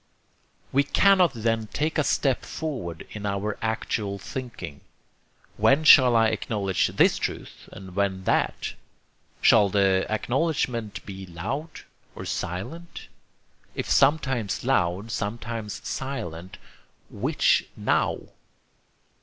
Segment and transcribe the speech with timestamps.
[0.71, 4.81] We cannot then take a step forward in our actual thinking.
[5.57, 8.73] When shall I acknowledge this truth and when that?
[9.43, 11.81] Shall the acknowledgment be loud?
[12.15, 13.09] or silent?
[13.75, 16.57] If sometimes loud, sometimes silent,
[17.11, 18.29] which NOW?